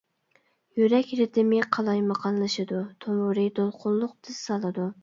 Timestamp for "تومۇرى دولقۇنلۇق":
3.07-4.21